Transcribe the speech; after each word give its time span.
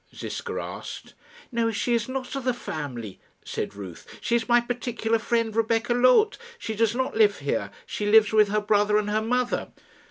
Ziska 0.15 0.59
asked. 0.59 1.13
"No; 1.51 1.69
she 1.69 1.93
is 1.93 2.09
not 2.09 2.35
of 2.35 2.43
the 2.43 2.55
family," 2.55 3.19
said 3.45 3.75
Ruth. 3.75 4.07
"She 4.19 4.35
is 4.35 4.49
my 4.49 4.59
particular 4.59 5.19
friend, 5.19 5.55
Rebecca 5.55 5.93
Loth. 5.93 6.39
She 6.57 6.73
does 6.73 6.95
not 6.95 7.15
live 7.15 7.37
here. 7.37 7.69
She 7.85 8.07
lives 8.07 8.31
with 8.33 8.47
her 8.49 8.61
brother 8.61 8.97
and 8.97 9.11
her 9.11 9.21
mother." 9.21 9.67